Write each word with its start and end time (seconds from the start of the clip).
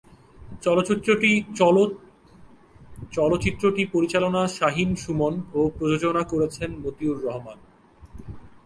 চলচ্চিত্রটি 3.13 3.83
পরিচালনা 3.93 4.41
শাহীন-সুমন 4.57 5.33
ও 5.53 5.61
প্রযোজনা 5.77 6.23
করেছেন 6.23 6.69
মতিউর 6.83 7.17
রহমান। 7.25 7.57